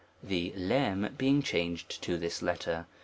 the 0.23 0.51
j 0.57 1.09
being 1.15 1.43
changed 1.43 2.01
to 2.01 2.17
this 2.17 2.41
letter. 2.41 2.87